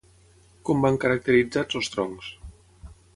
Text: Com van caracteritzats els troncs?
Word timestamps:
Com 0.69 0.79
van 0.85 0.97
caracteritzats 1.03 1.79
els 1.81 1.91
troncs? 1.97 2.31